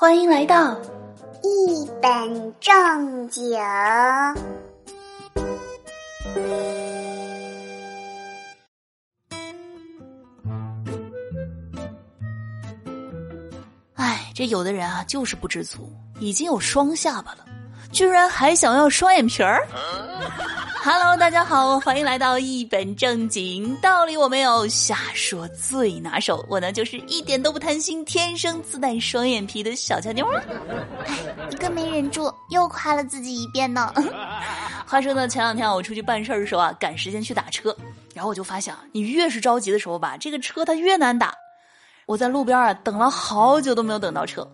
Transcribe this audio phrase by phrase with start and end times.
[0.00, 0.74] 欢迎来到
[1.42, 3.54] 一本正经。
[13.96, 17.44] 哎，这有的人啊，就是不知足，已经有双下巴了，
[17.92, 19.68] 居然还想要双眼皮儿。
[20.82, 26.42] Hello，大家好，欢迎来到一本正经，道理我没有，瞎说最拿手。
[26.48, 30.26] 我呢，就是一点都不贪心，天生自带双眼皮的小俏妞。
[31.04, 31.14] 哎，
[31.50, 33.92] 一个没忍住，又夸了自己一遍呢。
[34.88, 37.76] 话说呢，前两天我出去办事儿的时候啊，赶时间去打车，
[38.14, 41.34] 然后我就发现啊，你越是着急的时候吧，这个车它越难打。
[42.06, 44.50] 我在路边啊等了好久都没有等到车，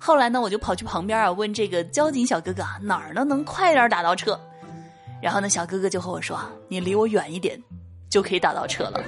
[0.00, 4.38] 后来呢，我就跑去旁边啊问这个交警小哥哥啊哪儿呢能快点打到车。
[5.22, 7.60] 然后呢，小哥哥就和我说：“你离我远一点，
[8.10, 9.02] 就可以打到车了。”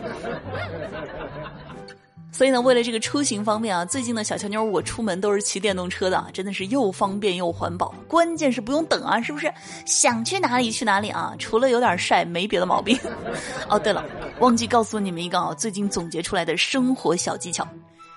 [2.33, 9.51] 所以呢，为了这个出行方便啊，最近的小乔妞我出门都是骑电动车的，真的是又方便又环保，关键是不用等啊，是不是？
[9.87, 11.35] 想去哪里去哪里啊？
[11.39, 12.99] 除了有点晒，没别的毛病。
[13.71, 14.05] 哦，对了，
[14.39, 17.67] 忘记告诉你们一个啊，最近总结出来的生活小技巧，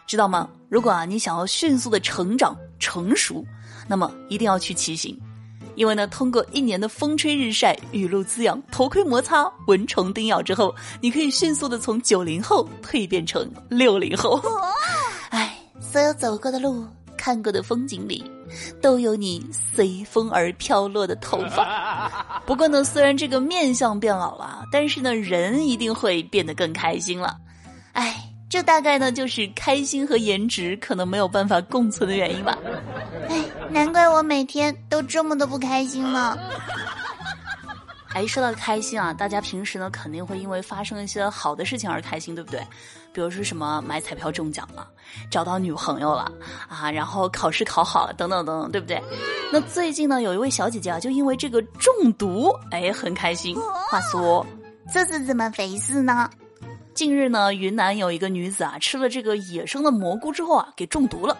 [0.05, 0.49] 知道吗？
[0.67, 3.45] 如果啊你想要迅速的成长成熟，
[3.87, 5.17] 那么一定要去骑行。
[5.79, 14.43] 因为呢，通过一年的风吹日晒、雨露滋养、头盔摩擦、蚊虫叮咬之后，你可以迅速的从九零后蜕变成六零后。
[15.29, 16.85] 哎，所有走过的路、
[17.15, 18.29] 看过的风景里，
[18.81, 22.11] 都有你随风而飘落的头发。
[22.45, 27.37] 不过呢，虽然这个面相变老了，但是呢，人一定会变得更开心了。
[27.93, 28.25] 哎。
[28.51, 32.57] 这大概呢，就是开心和颜值可能没有办法共存的原因吧。
[33.29, 36.37] 哎，难怪我每天都这么的不开心呢。
[38.13, 42.59] 哎，说到开心啊，大家平时呢肯定会因为发生一些好的事情而开心，对不对？
[43.13, 44.87] 比如说什么买彩票中奖了，
[45.29, 46.31] 找到女朋友了
[46.67, 49.01] 啊，然后考试考好了，等等等等，对不对？
[49.53, 53.55] 那最近呢，有一位小姐姐啊，就因为这个中毒，哎，很开心。
[53.89, 54.45] 话说，
[54.91, 56.27] 这是怎么回事呢？
[56.95, 61.37] 近日呢，云南有一个女子啊，吃了这个野生的蘑菇之后啊，给中毒了。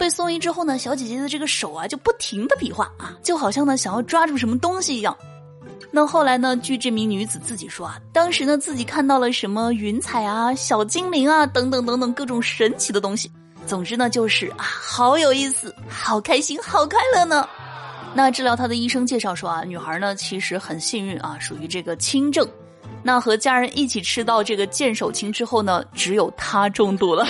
[0.00, 5.14] 被送医之后呢，小姐姐的这个手啊，就不停的比划啊，就好像呢想要抓住什么东西一样。
[5.90, 13.30] 那后来呢，据这名女子自己说啊，当时呢自己看到了什么云彩啊、小精灵啊等等等等各种神奇的东西。
[13.66, 17.46] 总之呢，就是啊，好有意思，好开心，好快乐呢。
[18.14, 22.48] 那治疗她的医生介绍说啊，女孩呢其实很幸运啊，属于这个轻症。
[23.02, 27.26] 那和家人一起吃到这个剑手青之后呢，只有她中毒了。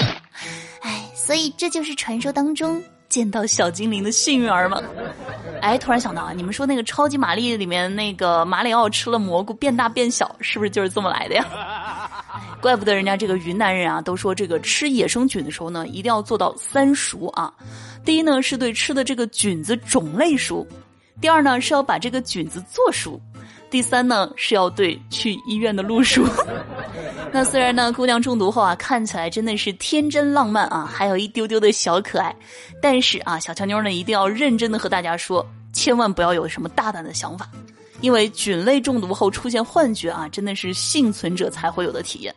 [1.30, 4.82] 哎，所以这就是传说当中见到小精灵的幸运儿吗？
[5.62, 11.46] 哎，突然想到啊，你们说那个超级玛丽里面那个马里奥吃了蘑菇变大变小，是不是就是这么来的呀？
[12.60, 17.52] 怪不得人家这个云南人啊，都说这个吃野生菌的时候呢，一定要做到三熟啊。
[18.04, 20.66] 第一呢，是对吃的这个菌子种类熟；
[21.20, 23.20] 第二呢，是要把这个菌子做熟。
[23.70, 26.26] 第三呢是要对去医院的路数。
[27.32, 32.34] 那虽然呢姑娘中毒后啊看起来真的是天真浪漫啊，还有一丢丢的小可爱，
[32.82, 37.48] 但是啊小乔妞呢一定要认真的和大家说，千万不要有什么大胆的想法，
[38.00, 42.34] 因为菌类中毒后出现幻觉啊真的是幸存者才会有的体验，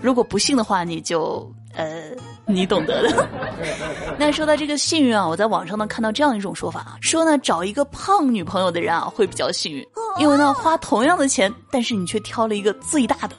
[0.00, 1.50] 如果不幸的话你就。
[1.78, 2.04] 呃，
[2.46, 3.28] 你懂得的。
[4.18, 9.86] 那说到这个幸运啊，我在网上呢看到这样一种说法，说呢找一个胖女朋友的人啊会比较幸运，
[10.18, 13.36] 因为呢花同样的钱，但是你却挑了一个最大的，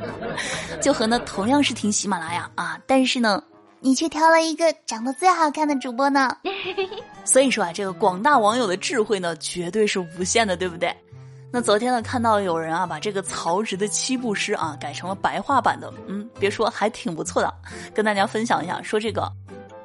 [0.80, 3.42] 就和呢同样是听喜马拉雅啊，但是呢
[3.80, 6.36] 你却挑了一个长得最好看的主播呢。
[7.24, 10.94] 所以说啊，这个广大网友的智慧呢绝对是无限的，对不对？
[11.54, 17.54] 那昨天呢，看到有人啊，把这个曹植的七步诗啊改成了白话版的，嗯，别说还挺不错的，
[17.94, 18.80] 跟大家分享一下。
[18.82, 19.30] 说这个，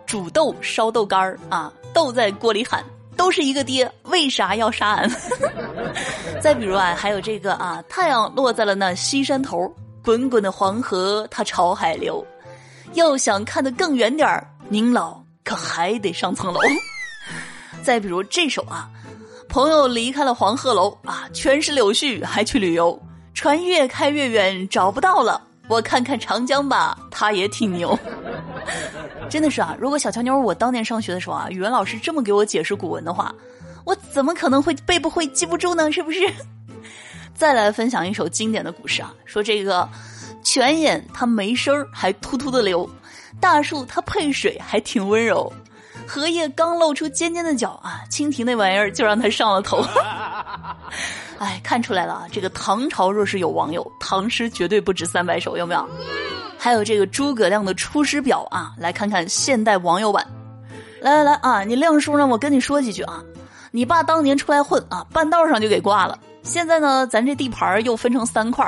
[0.06, 2.84] 煮豆烧豆干儿啊，豆在锅里喊，
[3.18, 5.12] 都是一个爹，为啥要杀俺？
[6.42, 12.26] 再比如啊，还有这个啊，太阳落在了那西山头，滚滚的黄河它朝海流。
[12.94, 16.60] 要想看得更远点儿，您老可还得上层楼。
[17.84, 18.90] 再比如这首啊。
[19.50, 22.98] 朋友离开了黄鹤楼啊，全是柳絮，还去旅游。
[23.34, 25.42] 船越开越远，找不到了。
[25.70, 27.98] 我看看长江吧，他也挺牛。
[29.30, 33.34] 真的是啊，如果小乔妞我当年上学的时候啊，语文老师这么给我解释古文的话，
[33.88, 35.90] 我怎么可能会背不会、记不住呢？
[35.94, 36.20] 是不是？
[37.34, 39.88] 再来分享一首经典的古诗啊，说这个
[40.44, 42.86] 泉眼它没声儿，还突突的流；
[43.40, 45.52] 大树它配水，还挺温柔。
[46.06, 49.82] 荷叶刚露出尖尖的角啊，蜻蜓那玩意儿就让他上了头。
[51.40, 55.90] 哎，看出来了，这个唐朝若是有网友，唐诗绝对不止三百首，有没有？
[56.58, 60.26] 还有这个诸葛亮的《出师表》啊，来看看现代网友版。
[61.00, 62.26] 来来来啊，你亮叔呢？
[62.28, 63.24] 我跟你说几句啊。
[63.78, 66.18] 你爸当年出来混啊，半道上就给挂了。
[66.42, 68.68] 现在呢，咱这地盘又分成三块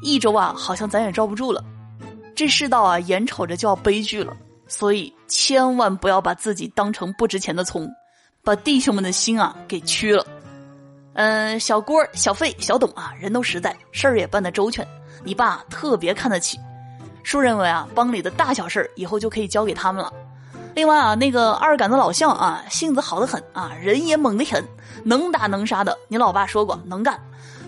[0.00, 1.62] 一周啊，好像咱也罩不住了。
[2.34, 4.34] 这世道啊，眼瞅着就要悲剧了，
[4.66, 7.86] 所以千万不要把自己当成不值钱的葱，
[8.42, 10.24] 把弟兄们的心啊给屈了。
[11.12, 14.82] 嗯，小郭、小费、小董啊，人都实在，事儿也办得周全。
[15.24, 16.58] 你爸特别看得起，
[17.22, 20.10] 叔认为啊，帮里的大小事儿以后就可以交给他们了。
[20.78, 24.64] 另外啊，那个二杆子老项啊，性子好的很啊，人也猛得很，
[25.02, 25.98] 能打能杀的。
[26.06, 27.20] 你老爸说过能干，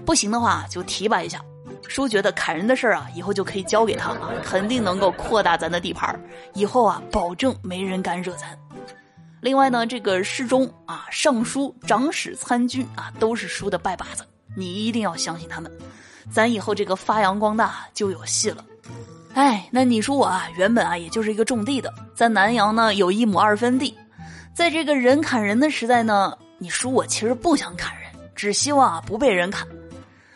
[0.06, 1.42] 不行的话就提拔一下。
[1.88, 6.16] 叔觉得砍人的事儿啊，以后就可以交给他啊，肯定能够扩大咱的地盘
[6.54, 8.56] 以后啊，保证没人敢惹咱。
[9.40, 14.24] 另外呢，这个侍中啊、尚书、长史、参军啊，都是叔的拜把子，
[14.56, 15.68] 你一定要相信他们，
[16.30, 18.64] 咱以后这个发扬光大就有戏了。
[19.34, 23.96] 哎，那你说我啊，原本啊，也就是一个种地的，在南阳呢有一亩二分地，
[24.52, 29.66] 在这个人砍人的时代呢，你说我其实不想砍人，只希望啊不被人砍。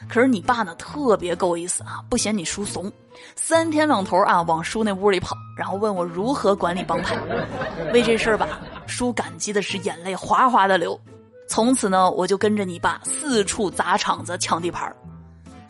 [0.08, 2.92] 可是你爸呢特别够意思啊，不嫌你叔怂，
[3.34, 7.16] 三天两头啊往叔那屋里跑，然后问我如何管理帮派。
[7.92, 10.98] 为这事儿吧，叔感激的是眼泪哗哗的流。
[11.48, 14.94] 从此呢，我就跟着你爸四处砸场子抢地盘儿。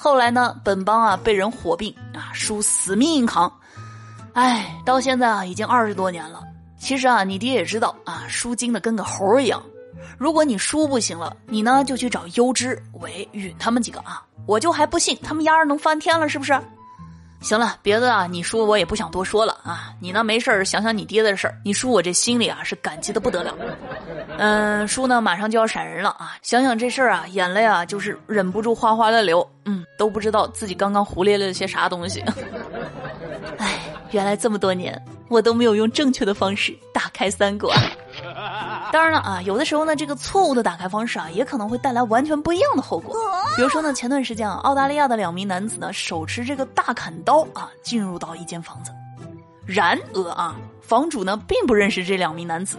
[0.05, 3.51] 后来呢，本帮啊被人火并啊，叔死命硬扛，
[4.35, 6.43] 哎，到现在啊已经二十多年了。
[6.79, 9.63] 其实啊，你爹也知道啊，叔精的跟个猴一样。
[10.19, 16.53] 如果你叔不行了，你呢就去找优之、伟、允他们几个啊，我就还不信他们丫儿能翻天了，是不是？
[17.45, 19.93] 行了，别的啊，你叔我也不想多说了啊。
[20.01, 21.55] 你呢，没事儿想想你爹的事儿。
[21.63, 23.55] 你叔我这心里啊是感激的不得了。
[24.39, 29.47] 嗯，叔呢马上就要闪人了啊，想想这事儿啊，眼泪啊就是忍不住哗哗的流。
[29.67, 32.25] 嗯，都不知道自己刚刚胡咧咧了些啥东西。
[33.59, 33.79] 哎，
[34.11, 37.71] 原来这么多年我都没有用正确的方式打开三国。
[38.95, 43.13] 当然了啊，有的时候呢，这个错误的打开方式啊，也可能会带来完全不一样的后果。
[43.57, 48.93] 比如说呢，前段时间啊，澳大利亚的两名男子呢，手持这个大砍刀啊，进入到一间房子。
[49.67, 52.77] 然而啊，房主呢并不认识这两名男子，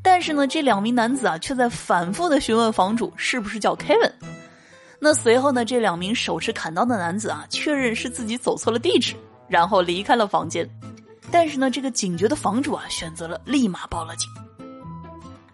[0.00, 4.12] 但是呢，这两名男子啊，却在反复的询问房主是不是叫 Kevin。
[5.00, 9.16] 那随后呢，这两名手持砍刀的男子啊，确认是自己走错了地址，
[9.48, 10.70] 然后离开了房间。
[11.32, 14.30] 但是呢，这个警觉的房主啊，选择了立马报了警。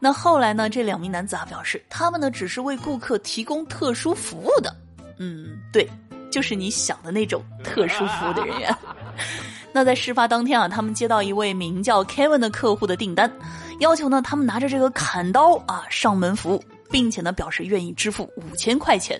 [0.05, 0.69] 那后来呢？
[0.69, 4.71] 这两名男子啊表示，他们呢只是为顾客提供特殊服务的。
[5.19, 5.89] 嗯，对，
[6.31, 8.77] 就是你想的那种特殊服务的人员。
[9.73, 13.33] 那在事发当天啊，他们接到一位名叫 Kevin 的客户的订单，
[13.81, 19.19] 要求呢他们拿着这个砍刀啊上门服务，并且呢表示愿意支付五千块钱。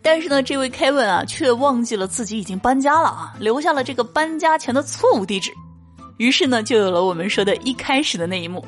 [0.00, 5.52] 但是呢，这位 Kevin 啊却忘记了自己已经搬家了啊，留下了这个搬家前的错误地址。
[6.16, 8.64] 于是呢，就有了我们说的一开始的那一幕。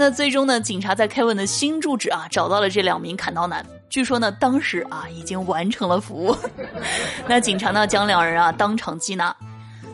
[0.00, 0.60] 那最终呢？
[0.60, 3.66] 警察在凯文的新住址啊找到了这两名砍刀男。
[3.90, 6.36] 据说呢，当时啊已经完成了服务。
[7.26, 9.34] 那警察呢将两人啊当场缉拿。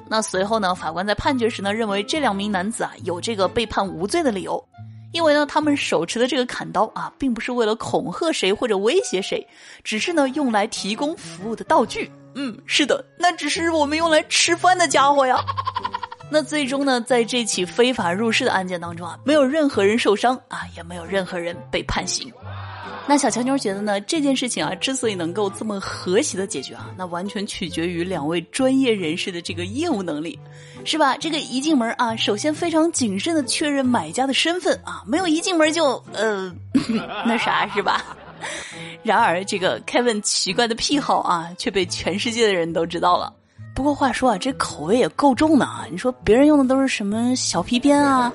[0.07, 4.63] 那随后呢，法官在判决时呢认为这两名男子啊有这个被判无罪的理由，
[5.13, 9.45] 因为呢他们手持的这个砍刀啊并不是为了恐吓谁或者威胁谁，
[9.83, 12.13] 只是呢用来提供服务的道具。
[12.35, 15.39] 嗯，是的，那只是我们用来吃饭的家伙呀。
[16.31, 22.33] 那最终呢，在这起非法入室的案件当中啊，没有任何人受伤啊，也没有任何人被判刑。
[23.07, 30.39] 那小强妞觉得呢，这件事情啊，之所以能够这么和谐的解决啊，那完全取决于两位专业人士的这个业务能力，
[30.85, 31.15] 是吧？
[31.19, 36.51] 这个一进门啊，首先非常谨慎的确认买家的身份啊，没有一进门就呃
[37.27, 38.03] 那啥，是吧？
[39.03, 43.31] 然 而这个 Kevin 奇怪的癖好啊，却被全世界的人都知道了。
[43.75, 45.85] 不过话说啊，这口味也够重的啊！
[45.91, 48.33] 你说别人用的都是什么小皮鞭啊，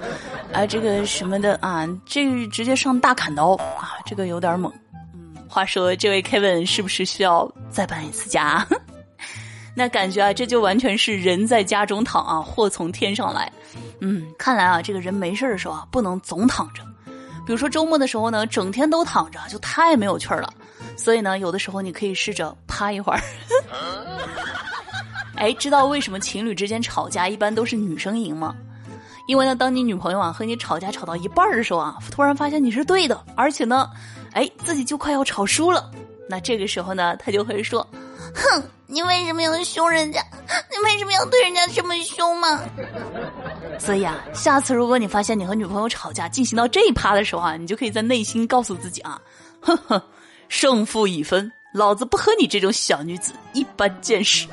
[0.52, 4.72] 啊这个什么的啊，这直接上大砍刀啊，这个有点猛。
[5.14, 8.68] 嗯，话说这位 Kevin 是不是需要再搬一次家？
[9.74, 13.50] 那感觉啊，这就完全是人在家中躺啊，祸从天上来。
[14.02, 16.84] 嗯，看来啊，这个人没事的时候啊，不能总躺着。
[17.46, 20.54] 比如说周末的时候呢，整天都躺着就太没有趣儿了。
[20.98, 23.22] 所以呢，有的时候你可以试着趴一会儿。
[25.40, 28.56] 哎，知道为什么情侣之间吵架一般都是女生赢吗？
[29.26, 33.90] 因为呢，当你女朋友啊和你吵架吵到一半的时候啊，突然发现你是对的，而且呢，
[34.34, 35.90] 哎，自己就快要吵输了，
[36.28, 37.88] 那这个时候呢，他就会说
[38.34, 40.20] ：“哼，你为什么要凶人家？
[40.72, 42.60] 你为什么要对人家这么凶吗？”
[43.80, 49.22] 所以啊，下次如果你发现你和女朋友吵架进行到这一趴的时候啊，你就可以在内心告诉自己啊
[49.62, 50.02] ：“哼哼，
[50.48, 54.48] 胜负已分，老子不和你这种小女子一般见识。”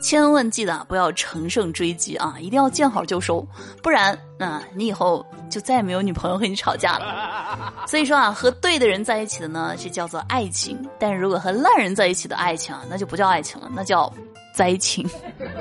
[0.00, 3.46] 千万记得不要乘胜追击啊，一定要见好就收，
[3.82, 7.72] 不然啊你以后就再也没有女朋友和你吵架了。
[7.86, 14.12] 所以说啊，和对的人在一起的呢，是叫做爱情；但如果和烂人在一起的爱情啊，那就不叫爱情了，那叫
[14.54, 15.08] 灾情。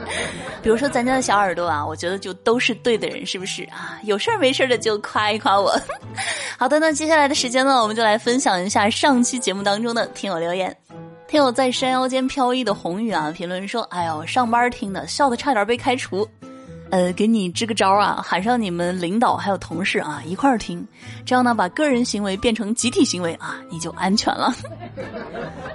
[0.62, 4.00] 比如说咱家的小耳朵啊，我觉得就都是对的人，是不是啊？
[4.04, 5.74] 有事儿没事儿的就夸一夸我。
[6.58, 10.76] 好的，那接下来的时间呢，我们就来分享一下上期节目当中的听友留言。
[11.28, 16.28] 听友在山腰间飘逸的红雨啊，评论说：“哎呦，上班听的，笑的差点被开除。”
[16.90, 20.88] 呃，给你支个招啊，喊上你们领导还有同事啊一块儿听，
[21.26, 24.56] 这样呢，把个人行为变成集体行为啊，你就安全了。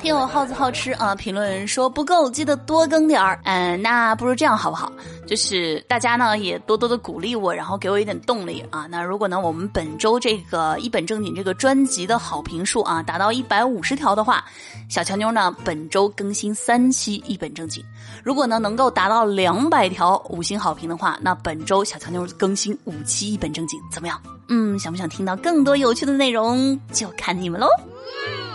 [0.02, 3.38] 听友耗子好吃啊，评论说不够，记得多更点儿。
[3.44, 4.92] 嗯，那不如这样好不好？
[5.28, 8.88] 就是大家呢也多多的鼓励我，然后给我一点动力啊。
[8.90, 14.44] 那如果呢我们本周这个一本正经这个专辑的好评数啊达到一百五十条的话，
[14.88, 17.80] 小乔妞呢本周更新三期一本正经。
[18.24, 24.20] 如果呢能够达到两百条五星好评的话，那本周小乔妞更新五期一本正经，怎么样？
[24.48, 27.68] 嗯，想不想听到更多有趣的内容，就看你们喽。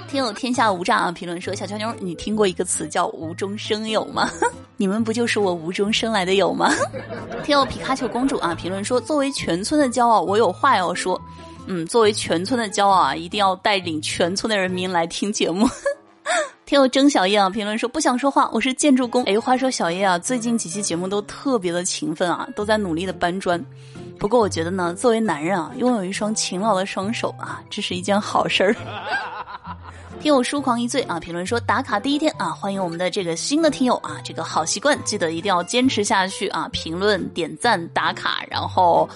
[0.08, 1.12] 听友天下无诈啊！
[1.12, 4.30] 评论说：“小乔妞，你听过一个词叫无中生有吗？
[4.78, 6.72] 你们不就是我无中生来的有吗？”
[7.44, 8.56] 听友皮卡丘公主啊！
[8.56, 11.22] 评论说：“作为全村的骄傲，我有话要说。
[11.66, 15.68] 嗯，作为全村的骄傲啊，一定要带领全村的人民来听节目。
[16.66, 17.50] ”听友曾小叶啊！
[17.50, 23.62] 评论说：“不想说话，我是建筑工。”哎，话说小叶啊，最近几期节目都特别的勤奋啊，都在努力的搬砖。
[24.18, 28.76] 不过我觉得呢，作为男人啊，拥有一双勤劳的双手啊，这是一件好事儿。
[30.20, 39.08] 听友书狂一醉啊，评论说打卡第一天啊，欢迎我们的这个新的听友啊，这个好习惯记得一定要坚持下去啊，评论、点赞、打卡，然后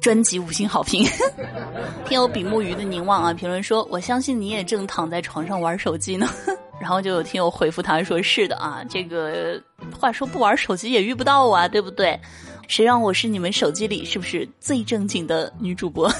[0.00, 1.04] 专辑五星好评。
[2.06, 6.28] 听友比目鱼的凝望啊，评论说我相信你也正躺在床上玩手机呢，
[6.78, 9.60] 然后就有听友回复他说是的啊，这个
[9.98, 12.20] 话说不玩手机也遇不到啊，对不对？
[12.68, 16.10] 谁让我是你们手机里是不是最正经的女主播？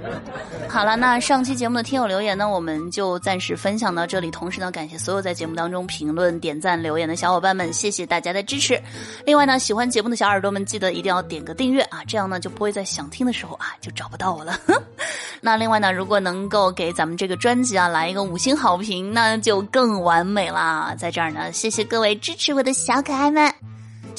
[0.68, 4.30] 好了，那上期节目的听友留言呢，我们就暂时分享到这里。
[4.30, 8.80] 同时呢，感谢所有在节目当中评论、点赞、留言的小伙伴们，谢谢大家的支持。
[9.24, 14.56] 另外呢，喜欢节目的小耳朵们，记得一定要点个订阅啊，这样呢就不会在想听的时候啊就找不到我了。
[15.40, 20.94] 那另外呢，如果能够给咱们这个专辑啊来一个五星好评，那就更完美啦。
[20.96, 23.52] 在这儿呢，谢谢各位支持我的小可爱们。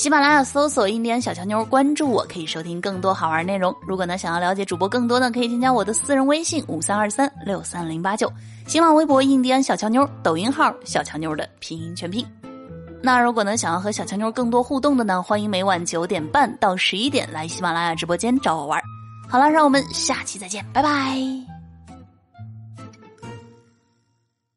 [0.02, 3.72] 喜马拉雅搜索“印第安小乔妞”，关注我，可以收听更多好玩内容。
[3.86, 8.28] 如果呢想要了解主播更多呢，可以添加我的私人微信五三二三六三零八九，
[8.66, 12.26] 新浪微博“印第安小乔妞”，抖音号“小乔妞”的拼音全拼。
[13.00, 18.82] 那如果呢想要和小乔妞更多互动的呢，欢迎每晚九点半到十一点来喜马拉雅直播间找我玩。
[19.30, 21.51] 好了，让我们下期再见，拜拜。